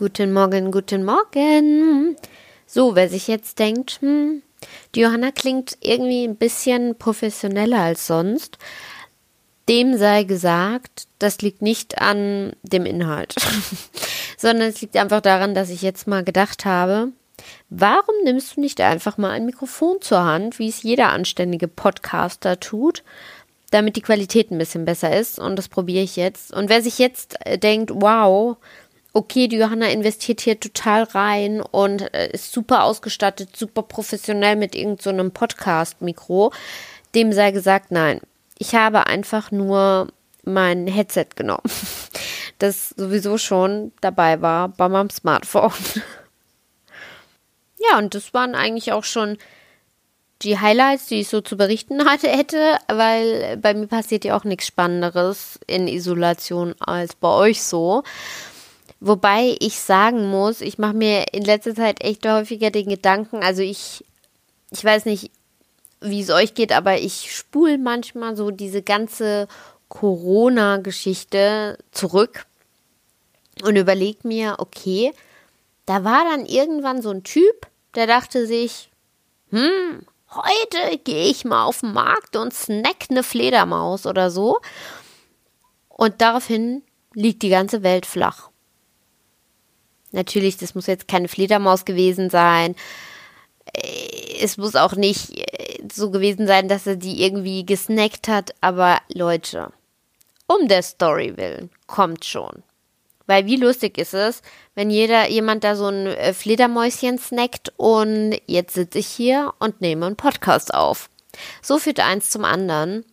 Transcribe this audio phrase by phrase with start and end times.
[0.00, 2.16] Guten Morgen, guten Morgen.
[2.68, 4.42] So, wer sich jetzt denkt, hm,
[4.94, 8.58] die Johanna klingt irgendwie ein bisschen professioneller als sonst,
[9.68, 13.34] dem sei gesagt, das liegt nicht an dem Inhalt,
[14.38, 17.08] sondern es liegt einfach daran, dass ich jetzt mal gedacht habe,
[17.68, 22.60] warum nimmst du nicht einfach mal ein Mikrofon zur Hand, wie es jeder anständige Podcaster
[22.60, 23.02] tut,
[23.72, 26.52] damit die Qualität ein bisschen besser ist und das probiere ich jetzt.
[26.52, 28.58] Und wer sich jetzt äh, denkt, wow,
[29.18, 34.76] okay, die Johanna investiert hier total rein und äh, ist super ausgestattet, super professionell mit
[34.76, 36.52] irgendeinem so Podcast-Mikro.
[37.16, 38.20] Dem sei gesagt, nein.
[38.58, 40.08] Ich habe einfach nur
[40.44, 41.62] mein Headset genommen,
[42.58, 45.72] das sowieso schon dabei war bei meinem Smartphone.
[47.78, 49.36] ja, und das waren eigentlich auch schon
[50.42, 54.44] die Highlights, die ich so zu berichten hatte, hätte, weil bei mir passiert ja auch
[54.44, 58.04] nichts Spannenderes in Isolation als bei euch so.
[59.00, 63.62] Wobei ich sagen muss, ich mache mir in letzter Zeit echt häufiger den Gedanken, also
[63.62, 64.04] ich,
[64.70, 65.30] ich weiß nicht,
[66.00, 69.46] wie es euch geht, aber ich spule manchmal so diese ganze
[69.88, 72.46] Corona-Geschichte zurück
[73.62, 75.12] und überlege mir, okay,
[75.86, 78.90] da war dann irgendwann so ein Typ, der dachte sich,
[79.50, 84.58] hm, heute gehe ich mal auf den Markt und snack eine Fledermaus oder so.
[85.88, 86.82] Und daraufhin
[87.14, 88.50] liegt die ganze Welt flach.
[90.12, 92.74] Natürlich, das muss jetzt keine Fledermaus gewesen sein.
[93.72, 98.54] Äh, es muss auch nicht äh, so gewesen sein, dass er die irgendwie gesnackt hat.
[98.60, 99.72] Aber Leute,
[100.46, 102.62] um der Story willen, kommt schon.
[103.26, 104.40] Weil wie lustig ist es,
[104.74, 109.82] wenn jeder jemand da so ein äh, Fledermäuschen snackt und jetzt sitze ich hier und
[109.82, 111.10] nehme einen Podcast auf.
[111.60, 113.04] So führt eins zum anderen.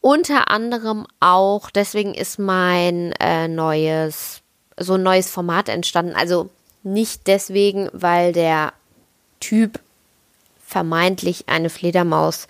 [0.00, 4.43] Unter anderem auch, deswegen ist mein äh, neues
[4.76, 6.14] so ein neues Format entstanden.
[6.14, 6.50] Also
[6.82, 8.72] nicht deswegen, weil der
[9.40, 9.80] Typ
[10.64, 12.48] vermeintlich eine Fledermaus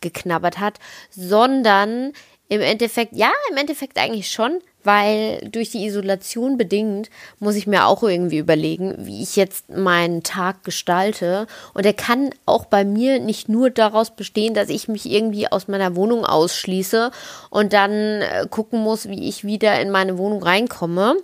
[0.00, 0.78] geknabbert hat,
[1.10, 2.12] sondern
[2.48, 7.10] im Endeffekt, ja, im Endeffekt eigentlich schon, weil durch die Isolation bedingt
[7.40, 11.48] muss ich mir auch irgendwie überlegen, wie ich jetzt meinen Tag gestalte.
[11.74, 15.66] Und er kann auch bei mir nicht nur daraus bestehen, dass ich mich irgendwie aus
[15.66, 17.10] meiner Wohnung ausschließe
[17.50, 21.16] und dann äh, gucken muss, wie ich wieder in meine Wohnung reinkomme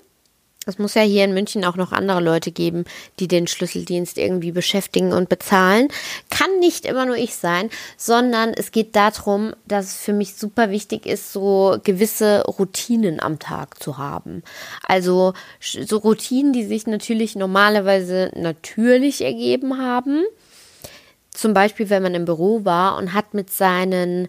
[0.66, 2.84] es muss ja hier in München auch noch andere Leute geben,
[3.18, 5.88] die den Schlüsseldienst irgendwie beschäftigen und bezahlen.
[6.30, 10.70] Kann nicht immer nur ich sein, sondern es geht darum, dass es für mich super
[10.70, 14.42] wichtig ist, so gewisse Routinen am Tag zu haben.
[14.86, 20.24] Also so Routinen, die sich natürlich normalerweise natürlich ergeben haben.
[21.30, 24.28] Zum Beispiel, wenn man im Büro war und hat mit seinen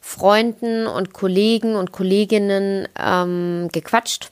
[0.00, 4.30] Freunden und Kollegen und Kolleginnen ähm, gequatscht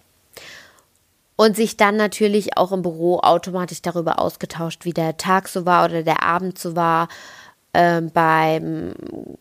[1.36, 5.84] und sich dann natürlich auch im Büro automatisch darüber ausgetauscht, wie der Tag so war
[5.86, 7.08] oder der Abend so war,
[7.72, 8.94] äh, beim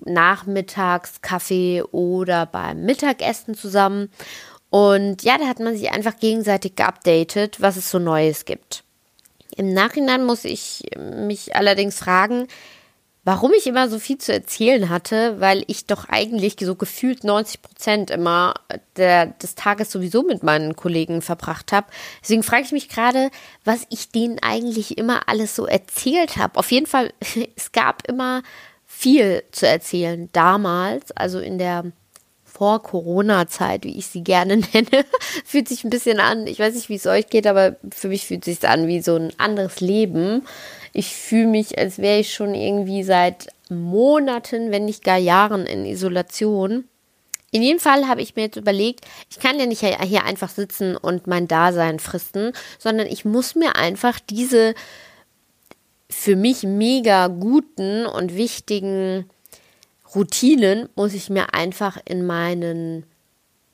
[0.05, 4.09] Nachmittagskaffee oder beim Mittagessen zusammen.
[4.69, 8.83] Und ja, da hat man sich einfach gegenseitig geupdatet, was es so Neues gibt.
[9.57, 12.47] Im Nachhinein muss ich mich allerdings fragen,
[13.23, 17.61] warum ich immer so viel zu erzählen hatte, weil ich doch eigentlich so gefühlt 90
[17.61, 18.55] Prozent immer
[18.95, 21.87] der, des Tages sowieso mit meinen Kollegen verbracht habe.
[22.21, 23.29] Deswegen frage ich mich gerade,
[23.63, 26.57] was ich denen eigentlich immer alles so erzählt habe.
[26.57, 27.13] Auf jeden Fall,
[27.55, 28.41] es gab immer
[28.87, 31.91] viel zu erzählen damals, also in der
[32.61, 35.03] vor-Corona-Zeit, wie ich sie gerne nenne,
[35.43, 36.45] fühlt sich ein bisschen an.
[36.45, 39.01] Ich weiß nicht, wie es euch geht, aber für mich fühlt es sich an wie
[39.01, 40.45] so ein anderes Leben.
[40.93, 45.87] Ich fühle mich, als wäre ich schon irgendwie seit Monaten, wenn nicht gar Jahren in
[45.87, 46.83] Isolation.
[47.49, 50.95] In jedem Fall habe ich mir jetzt überlegt, ich kann ja nicht hier einfach sitzen
[50.95, 54.75] und mein Dasein fristen, sondern ich muss mir einfach diese
[56.11, 59.25] für mich mega guten und wichtigen
[60.15, 63.05] Routinen muss ich mir einfach in meinen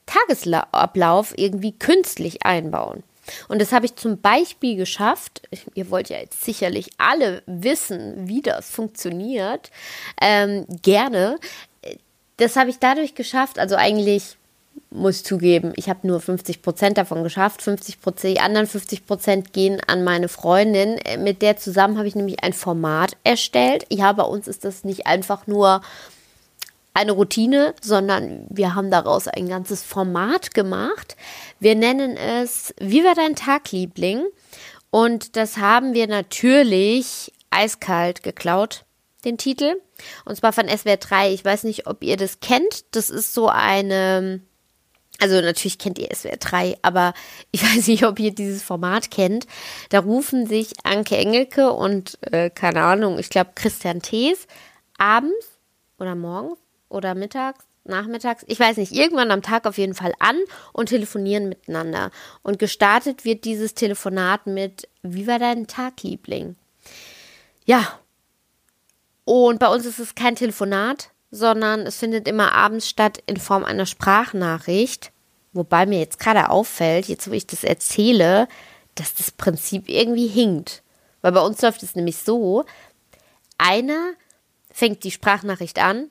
[0.06, 3.02] Tagesablauf irgendwie künstlich einbauen.
[3.48, 5.42] Und das habe ich zum Beispiel geschafft.
[5.74, 9.70] Ihr wollt ja jetzt sicherlich alle wissen, wie das funktioniert.
[10.20, 11.38] Ähm, gerne.
[12.38, 13.58] Das habe ich dadurch geschafft.
[13.58, 14.36] Also eigentlich
[14.90, 17.62] muss zugeben, ich habe nur 50 Prozent davon geschafft.
[17.62, 20.98] 50 Prozent, die anderen 50 Prozent gehen an meine Freundin.
[21.18, 23.84] Mit der zusammen habe ich nämlich ein Format erstellt.
[23.90, 25.82] Ja, bei uns ist das nicht einfach nur
[26.98, 31.16] eine Routine, sondern wir haben daraus ein ganzes Format gemacht.
[31.60, 34.26] Wir nennen es Wie war dein Tag, Liebling?
[34.90, 38.84] Und das haben wir natürlich eiskalt geklaut,
[39.24, 39.80] den Titel.
[40.24, 41.32] Und zwar von SWR 3.
[41.32, 42.84] Ich weiß nicht, ob ihr das kennt.
[42.90, 44.40] Das ist so eine
[45.20, 47.14] Also natürlich kennt ihr SWR 3, aber
[47.52, 49.46] ich weiß nicht, ob ihr dieses Format kennt.
[49.90, 54.48] Da rufen sich Anke Engelke und, äh, keine Ahnung, ich glaube Christian Thees
[54.96, 55.58] abends
[55.98, 60.36] oder morgens oder mittags, nachmittags, ich weiß nicht, irgendwann am Tag auf jeden Fall an
[60.72, 62.10] und telefonieren miteinander.
[62.42, 66.56] Und gestartet wird dieses Telefonat mit, wie war dein Tag, Liebling?
[67.64, 67.98] Ja.
[69.24, 73.64] Und bei uns ist es kein Telefonat, sondern es findet immer abends statt in Form
[73.64, 75.12] einer Sprachnachricht.
[75.52, 78.48] Wobei mir jetzt gerade auffällt, jetzt wo ich das erzähle,
[78.94, 80.82] dass das Prinzip irgendwie hinkt.
[81.20, 82.64] Weil bei uns läuft es nämlich so,
[83.58, 84.12] einer
[84.70, 86.10] fängt die Sprachnachricht an,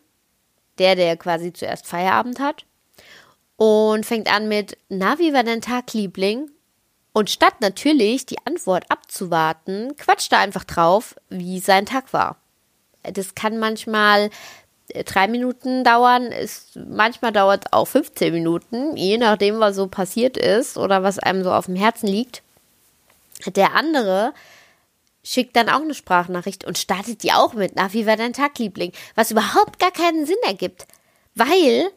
[0.80, 2.66] der, der quasi zuerst Feierabend hat,
[3.58, 6.50] und fängt an mit, na, wie war dein Tag, Liebling?
[7.12, 12.38] Und statt natürlich die Antwort abzuwarten, quatscht er einfach drauf, wie sein Tag war.
[13.02, 14.30] Das kann manchmal
[14.90, 19.88] äh, drei Minuten dauern, ist, manchmal dauert es auch 15 Minuten, je nachdem, was so
[19.88, 22.44] passiert ist oder was einem so auf dem Herzen liegt.
[23.48, 24.34] Der andere
[25.28, 28.58] schickt dann auch eine Sprachnachricht und startet die auch mit, na, wie war dein Tag,
[28.60, 28.94] Liebling?
[29.16, 30.88] Was überhaupt gar keinen Sinn ergibt.
[31.36, 31.90] Weil,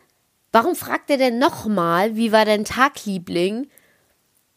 [0.51, 3.69] warum fragt er denn nochmal, wie war dein Tag, Liebling,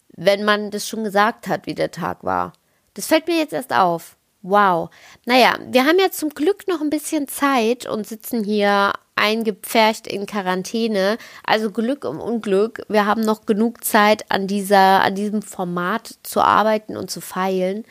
[0.10, 2.54] wenn man das schon gesagt hat, wie der Tag war?
[2.96, 4.18] Das fällt mir jetzt erst auf.
[4.42, 4.90] Wow.
[5.26, 10.26] Naja, wir haben ja zum Glück noch ein bisschen Zeit und sitzen hier eingepfercht in
[10.26, 11.18] Quarantäne.
[11.46, 12.84] Also Glück um Unglück.
[12.90, 17.86] Wir haben noch genug Zeit, an dieser, an diesem Format zu arbeiten und zu feilen,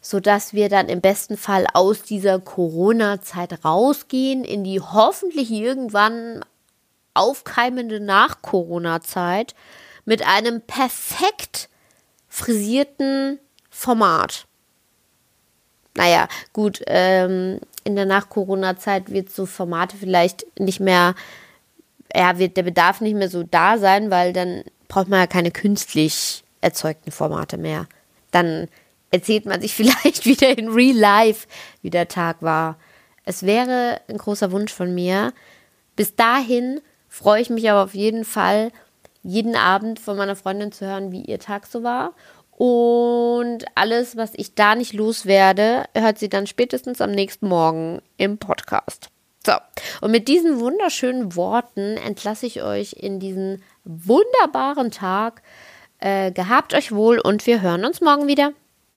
[0.00, 6.44] sodass wir dann im besten Fall aus dieser Corona-Zeit rausgehen in die hoffentlich irgendwann
[7.14, 9.54] aufkeimende Nach-Corona-Zeit
[10.04, 11.68] mit einem perfekt
[12.28, 13.38] frisierten
[13.68, 14.46] Format
[15.94, 21.14] naja, gut, ähm, in der Nach-Corona-Zeit wird so Formate vielleicht nicht mehr,
[22.14, 25.50] ja, wird der Bedarf nicht mehr so da sein, weil dann braucht man ja keine
[25.50, 27.86] künstlich erzeugten Formate mehr.
[28.30, 28.68] Dann
[29.10, 31.46] erzählt man sich vielleicht wieder in Real Life,
[31.82, 32.78] wie der Tag war.
[33.24, 35.32] Es wäre ein großer Wunsch von mir.
[35.96, 38.72] Bis dahin freue ich mich aber auf jeden Fall,
[39.22, 42.14] jeden Abend von meiner Freundin zu hören, wie ihr Tag so war.
[42.50, 48.38] Und alles, was ich da nicht loswerde, hört sie dann spätestens am nächsten Morgen im
[48.38, 49.08] Podcast.
[49.44, 49.52] So,
[50.02, 55.42] und mit diesen wunderschönen Worten entlasse ich euch in diesen wunderbaren Tag.
[55.98, 58.52] Äh, gehabt euch wohl und wir hören uns morgen wieder.